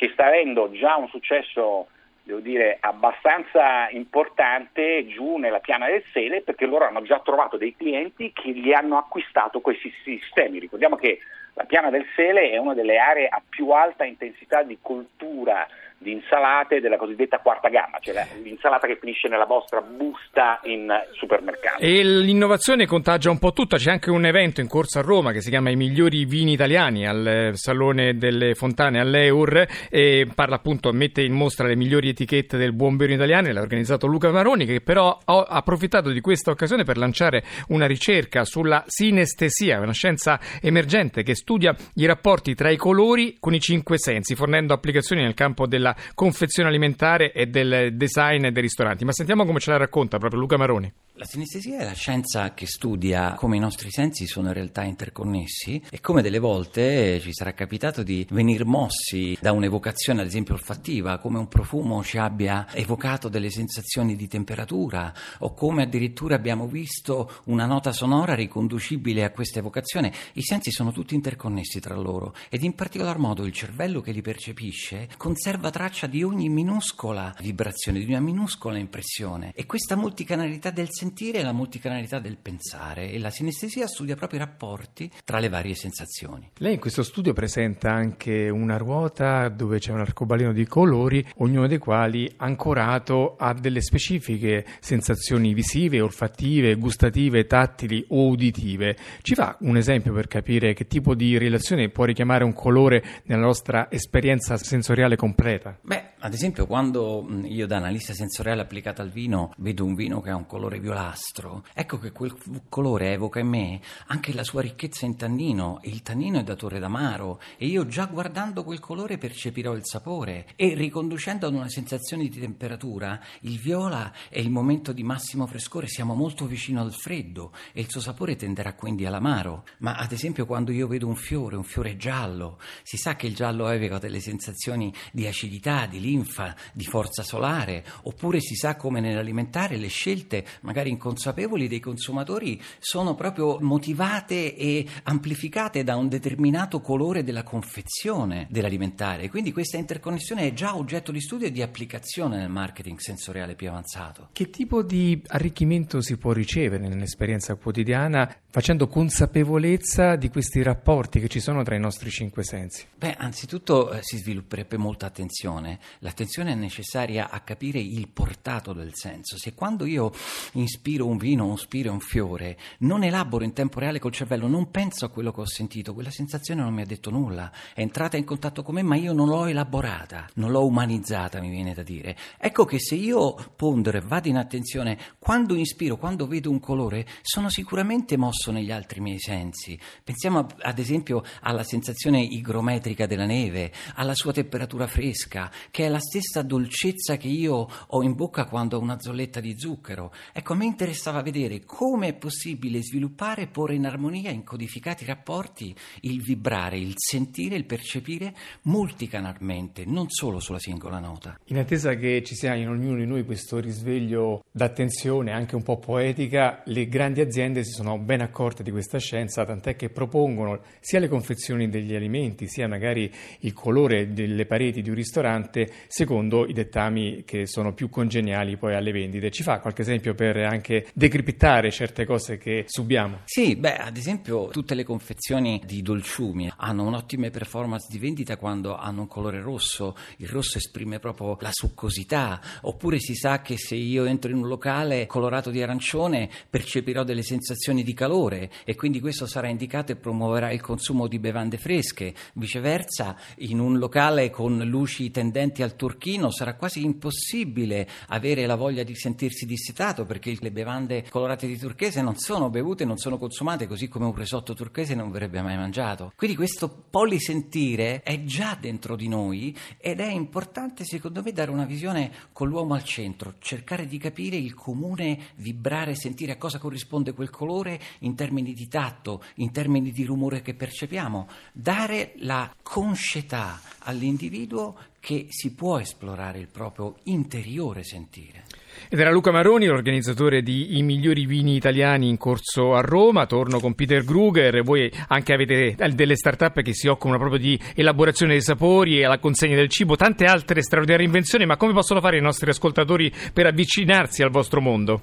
che 0.00 0.08
sta 0.14 0.28
avendo 0.28 0.70
già 0.70 0.96
un 0.96 1.08
successo 1.08 1.88
devo 2.22 2.40
dire, 2.40 2.78
abbastanza 2.80 3.90
importante 3.90 5.06
giù 5.06 5.36
nella 5.36 5.58
piana 5.58 5.88
del 5.88 6.02
Sele 6.10 6.40
perché 6.40 6.64
loro 6.64 6.86
hanno 6.86 7.02
già 7.02 7.20
trovato 7.20 7.58
dei 7.58 7.76
clienti 7.76 8.32
che 8.32 8.52
gli 8.52 8.72
hanno 8.72 8.96
acquistato 8.96 9.60
questi 9.60 9.92
sistemi. 10.02 10.58
Ricordiamo 10.58 10.96
che 10.96 11.18
la 11.52 11.64
piana 11.64 11.90
del 11.90 12.06
Sele 12.16 12.50
è 12.50 12.56
una 12.56 12.72
delle 12.72 12.96
aree 12.96 13.28
a 13.28 13.42
più 13.46 13.68
alta 13.72 14.06
intensità 14.06 14.62
di 14.62 14.78
coltura 14.80 15.68
di 16.02 16.12
insalate 16.12 16.80
della 16.80 16.96
cosiddetta 16.96 17.40
quarta 17.40 17.68
gamma, 17.68 17.98
cioè 18.00 18.26
l'insalata 18.42 18.86
che 18.86 18.96
finisce 18.98 19.28
nella 19.28 19.44
vostra 19.44 19.82
busta 19.82 20.58
in 20.62 20.90
supermercato. 21.12 21.82
E 21.82 22.02
l'innovazione 22.02 22.86
contagia 22.86 23.30
un 23.30 23.38
po' 23.38 23.52
tutta, 23.52 23.76
c'è 23.76 23.90
anche 23.90 24.10
un 24.10 24.24
evento 24.24 24.62
in 24.62 24.66
corso 24.66 24.98
a 24.98 25.02
Roma 25.02 25.32
che 25.32 25.42
si 25.42 25.50
chiama 25.50 25.68
I 25.68 25.76
migliori 25.76 26.24
vini 26.24 26.52
italiani 26.52 27.06
al 27.06 27.50
Salone 27.52 28.16
delle 28.16 28.54
Fontane 28.54 28.98
all'Eur 28.98 29.66
e 29.90 30.26
parla 30.34 30.56
appunto, 30.56 30.90
mette 30.92 31.20
in 31.20 31.34
mostra 31.34 31.66
le 31.66 31.76
migliori 31.76 32.08
etichette 32.08 32.56
del 32.56 32.72
buon 32.72 32.96
vino 32.96 33.12
italiano, 33.12 33.52
l'ha 33.52 33.60
organizzato 33.60 34.06
Luca 34.06 34.30
Maroni 34.30 34.64
che 34.64 34.80
però 34.80 35.18
ha 35.22 35.46
approfittato 35.48 36.08
di 36.08 36.20
questa 36.22 36.50
occasione 36.50 36.82
per 36.82 36.96
lanciare 36.96 37.44
una 37.68 37.86
ricerca 37.86 38.44
sulla 38.44 38.84
sinestesia, 38.86 39.78
una 39.80 39.92
scienza 39.92 40.40
emergente 40.62 41.22
che 41.22 41.34
studia 41.34 41.76
i 41.96 42.06
rapporti 42.06 42.54
tra 42.54 42.70
i 42.70 42.78
colori 42.78 43.36
con 43.38 43.52
i 43.52 43.60
cinque 43.60 43.98
sensi, 43.98 44.34
fornendo 44.34 44.72
applicazioni 44.72 45.20
nel 45.20 45.34
campo 45.34 45.66
della 45.66 45.89
della 45.90 45.96
confezione 46.14 46.68
alimentare 46.68 47.32
e 47.32 47.46
del 47.46 47.94
design 47.94 48.48
dei 48.48 48.62
ristoranti. 48.62 49.04
Ma 49.04 49.12
sentiamo 49.12 49.44
come 49.44 49.60
ce 49.60 49.70
la 49.70 49.76
racconta 49.76 50.18
proprio 50.18 50.40
Luca 50.40 50.56
Maroni. 50.56 50.92
La 51.20 51.26
sinestesia 51.26 51.80
è 51.80 51.84
la 51.84 51.92
scienza 51.92 52.54
che 52.54 52.64
studia 52.64 53.34
come 53.34 53.56
i 53.56 53.58
nostri 53.58 53.90
sensi 53.90 54.26
sono 54.26 54.46
in 54.46 54.54
realtà 54.54 54.84
interconnessi 54.84 55.82
e 55.90 56.00
come 56.00 56.22
delle 56.22 56.38
volte 56.38 57.20
ci 57.20 57.34
sarà 57.34 57.52
capitato 57.52 58.02
di 58.02 58.26
venire 58.30 58.64
mossi 58.64 59.36
da 59.38 59.52
un'evocazione, 59.52 60.22
ad 60.22 60.26
esempio 60.26 60.54
olfattiva, 60.54 61.18
come 61.18 61.36
un 61.36 61.46
profumo 61.46 62.02
ci 62.02 62.16
abbia 62.16 62.66
evocato 62.72 63.28
delle 63.28 63.50
sensazioni 63.50 64.16
di 64.16 64.28
temperatura 64.28 65.12
o 65.40 65.52
come 65.52 65.82
addirittura 65.82 66.36
abbiamo 66.36 66.66
visto 66.66 67.30
una 67.44 67.66
nota 67.66 67.92
sonora 67.92 68.34
riconducibile 68.34 69.22
a 69.22 69.30
questa 69.30 69.58
evocazione. 69.58 70.14
I 70.32 70.42
sensi 70.42 70.70
sono 70.70 70.90
tutti 70.90 71.14
interconnessi 71.14 71.80
tra 71.80 71.96
loro 71.96 72.34
ed 72.48 72.62
in 72.62 72.74
particolar 72.74 73.18
modo 73.18 73.44
il 73.44 73.52
cervello 73.52 74.00
che 74.00 74.12
li 74.12 74.22
percepisce 74.22 75.06
conserva 75.18 75.68
traccia 75.68 76.06
di 76.06 76.22
ogni 76.22 76.48
minuscola 76.48 77.34
vibrazione, 77.40 77.98
di 77.98 78.06
una 78.06 78.20
minuscola 78.20 78.78
impressione 78.78 79.52
e 79.54 79.66
questa 79.66 79.96
multicanalità 79.96 80.70
del 80.70 80.88
senso 80.88 81.08
sentire 81.10 81.40
e 81.40 81.42
la 81.42 81.52
multicanalità 81.52 82.20
del 82.20 82.36
pensare 82.36 83.10
e 83.10 83.18
la 83.18 83.30
sinestesia 83.30 83.88
studia 83.88 84.14
proprio 84.14 84.38
i 84.38 84.44
rapporti 84.44 85.10
tra 85.24 85.40
le 85.40 85.48
varie 85.48 85.74
sensazioni. 85.74 86.50
Lei 86.58 86.74
in 86.74 86.80
questo 86.80 87.02
studio 87.02 87.32
presenta 87.32 87.90
anche 87.90 88.48
una 88.48 88.76
ruota 88.76 89.48
dove 89.48 89.80
c'è 89.80 89.90
un 89.90 90.00
arcobaleno 90.00 90.52
di 90.52 90.66
colori, 90.66 91.26
ognuno 91.38 91.66
dei 91.66 91.78
quali 91.78 92.32
ancorato 92.36 93.36
a 93.36 93.52
delle 93.54 93.80
specifiche 93.80 94.64
sensazioni 94.78 95.52
visive, 95.52 96.00
olfattive, 96.00 96.76
gustative, 96.76 97.46
tattili 97.46 98.04
o 98.10 98.28
uditive. 98.28 98.96
Ci 99.22 99.34
fa 99.34 99.56
un 99.60 99.76
esempio 99.76 100.12
per 100.12 100.28
capire 100.28 100.74
che 100.74 100.86
tipo 100.86 101.16
di 101.16 101.36
relazione 101.38 101.88
può 101.88 102.04
richiamare 102.04 102.44
un 102.44 102.52
colore 102.52 103.02
nella 103.24 103.42
nostra 103.42 103.90
esperienza 103.90 104.56
sensoriale 104.56 105.16
completa? 105.16 105.76
Beh, 105.82 106.09
ad 106.22 106.34
esempio, 106.34 106.66
quando 106.66 107.26
io 107.44 107.66
da 107.66 107.78
analista 107.78 108.12
sensoriale 108.12 108.60
applicata 108.60 109.00
al 109.00 109.10
vino 109.10 109.54
vedo 109.58 109.84
un 109.84 109.94
vino 109.94 110.20
che 110.20 110.30
ha 110.30 110.36
un 110.36 110.46
colore 110.46 110.78
violastro, 110.78 111.64
ecco 111.72 111.98
che 111.98 112.12
quel 112.12 112.34
colore 112.68 113.12
evoca 113.12 113.40
in 113.40 113.48
me 113.48 113.80
anche 114.06 114.34
la 114.34 114.44
sua 114.44 114.60
ricchezza 114.60 115.06
in 115.06 115.16
tannino, 115.16 115.80
e 115.80 115.88
il 115.88 116.02
tannino 116.02 116.38
è 116.38 116.42
datore 116.42 116.78
d'amaro, 116.78 117.40
e 117.56 117.66
io 117.66 117.86
già 117.86 118.04
guardando 118.06 118.64
quel 118.64 118.80
colore 118.80 119.16
percepirò 119.16 119.72
il 119.74 119.86
sapore, 119.86 120.48
e 120.56 120.74
riconducendo 120.74 121.46
ad 121.46 121.54
una 121.54 121.68
sensazione 121.68 122.28
di 122.28 122.38
temperatura, 122.38 123.18
il 123.40 123.58
viola 123.58 124.12
è 124.28 124.38
il 124.38 124.50
momento 124.50 124.92
di 124.92 125.02
massimo 125.02 125.46
frescore, 125.46 125.86
siamo 125.86 126.14
molto 126.14 126.46
vicino 126.46 126.82
al 126.82 126.92
freddo, 126.92 127.52
e 127.72 127.80
il 127.80 127.90
suo 127.90 128.00
sapore 128.00 128.36
tenderà 128.36 128.74
quindi 128.74 129.06
all'amaro. 129.06 129.64
Ma 129.78 129.96
ad 129.96 130.12
esempio, 130.12 130.44
quando 130.44 130.70
io 130.70 130.86
vedo 130.86 131.06
un 131.06 131.16
fiore, 131.16 131.56
un 131.56 131.64
fiore 131.64 131.96
giallo, 131.96 132.58
si 132.82 132.98
sa 132.98 133.16
che 133.16 133.26
il 133.26 133.34
giallo 133.34 133.68
evoca 133.70 133.98
delle 133.98 134.20
sensazioni 134.20 134.92
di 135.12 135.26
acidità, 135.26 135.86
di 135.86 136.00
linfa, 136.10 136.54
di 136.72 136.84
forza 136.84 137.22
solare, 137.22 137.84
oppure 138.02 138.40
si 138.40 138.54
sa 138.54 138.76
come 138.76 139.00
nell'alimentare 139.00 139.76
le 139.76 139.88
scelte, 139.88 140.44
magari 140.62 140.90
inconsapevoli, 140.90 141.68
dei 141.68 141.80
consumatori 141.80 142.60
sono 142.78 143.14
proprio 143.14 143.58
motivate 143.60 144.56
e 144.56 144.86
amplificate 145.04 145.84
da 145.84 145.96
un 145.96 146.08
determinato 146.08 146.80
colore 146.80 147.22
della 147.22 147.42
confezione 147.42 148.46
dell'alimentare. 148.50 149.28
Quindi 149.28 149.52
questa 149.52 149.76
interconnessione 149.76 150.42
è 150.42 150.52
già 150.52 150.76
oggetto 150.76 151.12
di 151.12 151.20
studio 151.20 151.46
e 151.46 151.52
di 151.52 151.62
applicazione 151.62 152.36
nel 152.36 152.50
marketing 152.50 152.98
sensoriale 152.98 153.54
più 153.54 153.68
avanzato. 153.68 154.28
Che 154.32 154.50
tipo 154.50 154.82
di 154.82 155.22
arricchimento 155.28 156.00
si 156.00 156.16
può 156.16 156.32
ricevere 156.32 156.88
nell'esperienza 156.88 157.54
quotidiana 157.54 158.34
facendo 158.50 158.88
consapevolezza 158.88 160.16
di 160.16 160.28
questi 160.28 160.62
rapporti 160.62 161.20
che 161.20 161.28
ci 161.28 161.40
sono 161.40 161.62
tra 161.62 161.76
i 161.76 161.80
nostri 161.80 162.10
cinque 162.10 162.42
sensi? 162.42 162.84
Beh, 162.96 163.14
anzitutto 163.16 163.92
eh, 163.92 164.02
si 164.02 164.16
svilupperebbe 164.16 164.76
molta 164.76 165.06
attenzione 165.06 165.78
l'attenzione 166.00 166.52
è 166.52 166.54
necessaria 166.54 167.30
a 167.30 167.40
capire 167.40 167.78
il 167.78 168.08
portato 168.08 168.72
del 168.72 168.94
senso. 168.94 169.38
Se 169.38 169.54
quando 169.54 169.86
io 169.86 170.12
ispiro 170.52 171.06
un 171.06 171.16
vino, 171.16 171.46
o 171.46 171.54
ispiro 171.54 171.92
un 171.92 172.00
fiore, 172.00 172.58
non 172.78 173.04
elaboro 173.04 173.44
in 173.44 173.52
tempo 173.52 173.78
reale 173.80 173.98
col 173.98 174.12
cervello, 174.12 174.46
non 174.46 174.70
penso 174.70 175.04
a 175.04 175.08
quello 175.08 175.32
che 175.32 175.40
ho 175.40 175.46
sentito, 175.46 175.94
quella 175.94 176.10
sensazione 176.10 176.62
non 176.62 176.74
mi 176.74 176.82
ha 176.82 176.86
detto 176.86 177.10
nulla, 177.10 177.50
è 177.74 177.80
entrata 177.80 178.16
in 178.16 178.24
contatto 178.24 178.62
con 178.62 178.74
me, 178.74 178.82
ma 178.82 178.96
io 178.96 179.12
non 179.12 179.28
l'ho 179.28 179.46
elaborata, 179.46 180.28
non 180.34 180.50
l'ho 180.50 180.64
umanizzata, 180.64 181.40
mi 181.40 181.50
viene 181.50 181.74
da 181.74 181.82
dire. 181.82 182.16
Ecco 182.38 182.64
che 182.64 182.78
se 182.78 182.94
io 182.94 183.34
pondero 183.56 183.98
e 183.98 184.00
vado 184.00 184.28
in 184.28 184.36
attenzione, 184.36 184.98
quando 185.18 185.54
ispiro, 185.54 185.96
quando 185.96 186.26
vedo 186.26 186.50
un 186.50 186.60
colore, 186.60 187.06
sono 187.22 187.48
sicuramente 187.50 188.16
mosso 188.16 188.50
negli 188.50 188.72
altri 188.72 189.00
miei 189.00 189.20
sensi. 189.20 189.78
Pensiamo 190.02 190.46
ad 190.60 190.78
esempio 190.78 191.22
alla 191.42 191.62
sensazione 191.62 192.20
igrometrica 192.22 193.06
della 193.06 193.26
neve, 193.26 193.72
alla 193.94 194.14
sua 194.14 194.32
temperatura 194.32 194.86
fresca, 194.86 195.50
che 195.70 195.84
è 195.84 195.89
la 195.90 195.98
stessa 195.98 196.42
dolcezza 196.42 197.16
che 197.16 197.28
io 197.28 197.68
ho 197.86 198.02
in 198.02 198.14
bocca 198.14 198.46
quando 198.46 198.78
ho 198.78 198.80
una 198.80 198.98
zolletta 198.98 199.40
di 199.40 199.58
zucchero. 199.58 200.12
Ecco, 200.32 200.52
a 200.54 200.56
me 200.56 200.64
interessava 200.64 201.22
vedere 201.22 201.64
come 201.64 202.08
è 202.08 202.14
possibile 202.14 202.82
sviluppare 202.82 203.42
e 203.42 203.46
porre 203.48 203.74
in 203.74 203.86
armonia, 203.86 204.30
in 204.30 204.44
codificati 204.44 205.04
rapporti, 205.04 205.74
il 206.02 206.22
vibrare, 206.22 206.78
il 206.78 206.94
sentire, 206.96 207.56
il 207.56 207.66
percepire 207.66 208.34
multicanalmente, 208.62 209.84
non 209.84 210.06
solo 210.08 210.40
sulla 210.40 210.58
singola 210.58 210.98
nota. 210.98 211.38
In 211.46 211.58
attesa 211.58 211.94
che 211.94 212.22
ci 212.24 212.34
sia 212.34 212.54
in 212.54 212.68
ognuno 212.68 212.98
di 212.98 213.06
noi 213.06 213.24
questo 213.24 213.58
risveglio 213.58 214.44
d'attenzione, 214.50 215.32
anche 215.32 215.56
un 215.56 215.62
po' 215.62 215.78
poetica, 215.78 216.62
le 216.66 216.86
grandi 216.86 217.20
aziende 217.20 217.64
si 217.64 217.72
sono 217.72 217.98
ben 217.98 218.20
accorte 218.20 218.62
di 218.62 218.70
questa 218.70 218.98
scienza, 218.98 219.44
tant'è 219.44 219.76
che 219.76 219.90
propongono 219.90 220.60
sia 220.80 221.00
le 221.00 221.08
confezioni 221.08 221.68
degli 221.68 221.94
alimenti, 221.94 222.46
sia 222.46 222.68
magari 222.68 223.12
il 223.40 223.52
colore 223.52 224.12
delle 224.12 224.46
pareti 224.46 224.82
di 224.82 224.88
un 224.88 224.94
ristorante 224.94 225.68
secondo 225.88 226.46
i 226.46 226.52
dettami 226.52 227.24
che 227.24 227.46
sono 227.46 227.72
più 227.72 227.88
congeniali 227.88 228.56
poi 228.56 228.74
alle 228.74 228.92
vendite. 228.92 229.30
Ci 229.30 229.42
fa 229.42 229.60
qualche 229.60 229.82
esempio 229.82 230.14
per 230.14 230.36
anche 230.36 230.86
decriptare 230.94 231.70
certe 231.70 232.04
cose 232.04 232.38
che 232.38 232.64
subiamo? 232.66 233.20
Sì, 233.24 233.56
beh, 233.56 233.76
ad 233.76 233.96
esempio 233.96 234.48
tutte 234.48 234.74
le 234.74 234.84
confezioni 234.84 235.60
di 235.64 235.82
dolciumi 235.82 236.50
hanno 236.56 236.84
un'ottima 236.84 237.30
performance 237.30 237.88
di 237.90 237.98
vendita 237.98 238.36
quando 238.36 238.76
hanno 238.76 239.02
un 239.02 239.06
colore 239.06 239.40
rosso, 239.40 239.96
il 240.18 240.28
rosso 240.28 240.58
esprime 240.58 240.98
proprio 240.98 241.36
la 241.40 241.50
succosità, 241.52 242.40
oppure 242.62 242.98
si 242.98 243.14
sa 243.14 243.40
che 243.40 243.56
se 243.56 243.74
io 243.74 244.04
entro 244.04 244.30
in 244.30 244.38
un 244.38 244.48
locale 244.48 245.06
colorato 245.06 245.50
di 245.50 245.62
arancione 245.62 246.28
percepirò 246.48 247.02
delle 247.04 247.22
sensazioni 247.22 247.82
di 247.82 247.94
calore 247.94 248.50
e 248.64 248.74
quindi 248.74 249.00
questo 249.00 249.26
sarà 249.26 249.48
indicato 249.48 249.92
e 249.92 249.96
promuoverà 249.96 250.50
il 250.52 250.60
consumo 250.60 251.06
di 251.06 251.18
bevande 251.18 251.58
fresche. 251.58 252.14
Viceversa, 252.34 253.16
in 253.38 253.58
un 253.58 253.78
locale 253.78 254.30
con 254.30 254.58
luci 254.64 255.10
tendenti 255.10 255.28
tendenti 255.40 255.62
al 255.70 255.76
turchino 255.76 256.30
sarà 256.32 256.54
quasi 256.54 256.84
impossibile 256.84 257.88
avere 258.08 258.46
la 258.46 258.56
voglia 258.56 258.82
di 258.82 258.96
sentirsi 258.96 259.46
dissetato 259.46 260.04
perché 260.04 260.36
le 260.40 260.50
bevande 260.50 261.06
colorate 261.08 261.46
di 261.46 261.56
turchese 261.56 262.02
non 262.02 262.16
sono 262.16 262.50
bevute, 262.50 262.84
non 262.84 262.98
sono 262.98 263.18
consumate, 263.18 263.68
così 263.68 263.88
come 263.88 264.06
un 264.06 264.14
risotto 264.14 264.54
turchese 264.54 264.94
non 264.94 265.10
verrebbe 265.10 265.40
mai 265.40 265.56
mangiato. 265.56 266.12
Quindi 266.16 266.36
questo 266.36 266.68
polisentire 266.90 268.02
è 268.02 268.24
già 268.24 268.56
dentro 268.60 268.96
di 268.96 269.08
noi 269.08 269.56
ed 269.78 270.00
è 270.00 270.10
importante 270.10 270.84
secondo 270.84 271.22
me 271.22 271.32
dare 271.32 271.50
una 271.50 271.64
visione 271.64 272.10
con 272.32 272.48
l'uomo 272.48 272.74
al 272.74 272.84
centro, 272.84 273.34
cercare 273.38 273.86
di 273.86 273.98
capire 273.98 274.36
il 274.36 274.54
comune 274.54 275.18
vibrare, 275.36 275.94
sentire 275.94 276.32
a 276.32 276.36
cosa 276.36 276.58
corrisponde 276.58 277.12
quel 277.12 277.30
colore 277.30 277.80
in 278.00 278.16
termini 278.16 278.52
di 278.52 278.66
tatto, 278.66 279.22
in 279.36 279.52
termini 279.52 279.92
di 279.92 280.04
rumore 280.04 280.42
che 280.42 280.54
percepiamo, 280.54 281.28
dare 281.52 282.14
la 282.16 282.52
conscietà 282.62 283.60
all'individuo 283.80 284.76
che 285.00 285.28
si 285.30 285.54
può 285.54 285.78
esplorare 285.78 286.38
il 286.38 286.50
proprio 286.52 286.96
interiore 287.04 287.82
sentire. 287.82 288.42
Ed 288.88 289.00
era 289.00 289.10
Luca 289.10 289.32
Maroni, 289.32 289.66
l'organizzatore 289.66 290.42
di 290.42 290.78
I 290.78 290.82
migliori 290.82 291.26
vini 291.26 291.56
italiani 291.56 292.08
in 292.08 292.16
corso 292.18 292.74
a 292.74 292.80
Roma. 292.80 293.26
Torno 293.26 293.58
con 293.58 293.74
Peter 293.74 294.04
Gruger. 294.04 294.62
Voi 294.62 294.88
anche 295.08 295.32
avete 295.32 295.74
delle 295.94 296.14
start-up 296.16 296.62
che 296.62 296.74
si 296.74 296.86
occupano 296.86 297.18
proprio 297.18 297.40
di 297.40 297.58
elaborazione 297.74 298.32
dei 298.32 298.42
sapori 298.42 299.00
e 299.00 299.06
la 299.06 299.18
consegna 299.18 299.56
del 299.56 299.68
cibo, 299.68 299.96
tante 299.96 300.26
altre 300.26 300.62
straordinarie 300.62 301.06
invenzioni. 301.06 301.46
Ma 301.46 301.56
come 301.56 301.72
possono 301.72 302.00
fare 302.00 302.18
i 302.18 302.22
nostri 302.22 302.50
ascoltatori 302.50 303.12
per 303.32 303.46
avvicinarsi 303.46 304.22
al 304.22 304.30
vostro 304.30 304.60
mondo? 304.60 305.00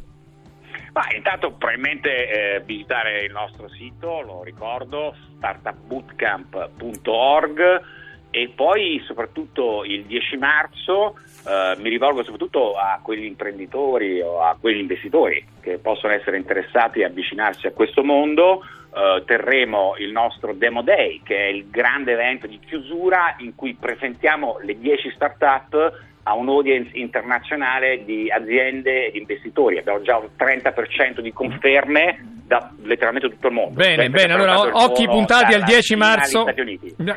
Ma 0.94 1.04
intanto 1.16 1.50
probabilmente 1.52 2.10
eh, 2.10 2.62
visitare 2.66 3.26
il 3.26 3.32
nostro 3.32 3.70
sito, 3.70 4.22
lo 4.22 4.44
ricordo, 4.44 5.16
startupbootcamp.org 5.38 7.97
e 8.38 8.52
poi 8.54 9.02
soprattutto 9.04 9.84
il 9.84 10.06
10 10.06 10.38
marzo 10.38 11.16
eh, 11.48 11.74
mi 11.80 11.90
rivolgo 11.90 12.24
soprattutto 12.24 12.76
a 12.76 13.00
quegli 13.02 13.26
imprenditori 13.26 14.22
o 14.22 14.42
a 14.42 14.56
quegli 14.60 14.78
investitori 14.78 15.44
che 15.60 15.80
possono 15.80 16.14
essere 16.14 16.38
interessati 16.38 17.02
a 17.02 17.08
avvicinarsi 17.08 17.66
a 17.66 17.72
questo 17.72 18.04
mondo. 18.04 18.64
Eh, 18.94 19.24
terremo 19.26 19.96
il 19.98 20.12
nostro 20.12 20.54
Demo 20.54 20.84
Day, 20.84 21.22
che 21.24 21.36
è 21.36 21.48
il 21.48 21.68
grande 21.72 22.12
evento 22.12 22.46
di 22.46 22.60
chiusura 22.60 23.36
in 23.40 23.56
cui 23.56 23.74
presentiamo 23.74 24.60
le 24.62 24.78
10 24.78 25.14
start-up 25.16 26.06
a 26.22 26.36
un 26.36 26.48
audience 26.50 26.92
internazionale 26.94 28.06
di 28.06 28.30
aziende 28.30 29.08
e 29.08 29.12
di 29.14 29.18
investitori. 29.18 29.80
Abbiamo 29.80 30.02
già 30.02 30.18
un 30.18 30.30
30% 30.38 31.22
di 31.22 31.34
conferme 31.34 32.37
da 32.48 32.72
letteralmente 32.84 33.30
tutto 33.30 33.48
il 33.48 33.54
mondo. 33.54 33.76
Bene, 33.76 34.10
bene, 34.10 34.34
allora 34.34 34.84
occhi 34.86 35.06
puntati 35.06 35.54
al 35.54 35.64
10 35.64 35.96
marzo 35.98 36.46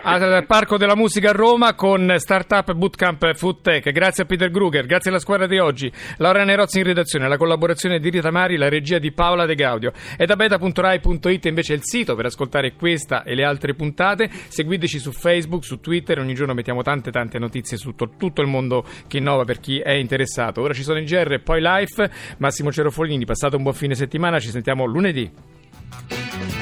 al 0.02 0.44
Parco 0.44 0.76
della 0.76 0.96
Musica 0.96 1.30
a 1.30 1.32
Roma 1.32 1.74
con 1.74 2.14
Startup 2.18 2.72
Bootcamp 2.72 3.34
Food 3.34 3.60
Tech. 3.62 3.90
Grazie 3.92 4.24
a 4.24 4.26
Peter 4.26 4.50
Gruger, 4.50 4.86
grazie 4.86 5.10
alla 5.10 5.20
squadra 5.20 5.46
di 5.46 5.58
oggi, 5.58 5.90
Laura 6.16 6.42
Nerozzi 6.42 6.78
in 6.78 6.84
redazione, 6.84 7.28
la 7.28 7.36
collaborazione 7.36 8.00
di 8.00 8.10
Rita 8.10 8.32
Mari, 8.32 8.56
la 8.56 8.68
regia 8.68 8.98
di 8.98 9.12
Paola 9.12 9.46
De 9.46 9.54
Gaudio. 9.54 9.92
E 10.16 10.26
da 10.26 10.34
beta.rai.it 10.34 11.44
invece 11.44 11.74
è 11.74 11.76
il 11.76 11.84
sito 11.84 12.16
per 12.16 12.24
ascoltare 12.24 12.72
questa 12.72 13.22
e 13.22 13.36
le 13.36 13.44
altre 13.44 13.74
puntate. 13.74 14.28
Seguiteci 14.28 14.98
su 14.98 15.12
Facebook, 15.12 15.64
su 15.64 15.78
Twitter, 15.78 16.18
ogni 16.18 16.34
giorno 16.34 16.54
mettiamo 16.54 16.82
tante 16.82 17.12
tante 17.12 17.38
notizie 17.38 17.76
su 17.76 17.94
tutto 17.94 18.40
il 18.40 18.48
mondo 18.48 18.84
che 19.06 19.18
innova 19.18 19.44
per 19.44 19.60
chi 19.60 19.78
è 19.78 19.92
interessato. 19.92 20.60
Ora 20.60 20.74
ci 20.74 20.82
sono 20.82 20.98
in 20.98 21.04
GR 21.04 21.32
e 21.32 21.38
poi 21.38 21.60
Life. 21.60 22.10
Massimo 22.38 22.72
Cerofolini, 22.72 23.24
passato 23.24 23.56
un 23.56 23.62
buon 23.62 23.74
fine 23.74 23.94
settimana, 23.94 24.40
ci 24.40 24.50
sentiamo 24.50 24.84
lunedì. 24.86 25.19
CD. 25.20 26.59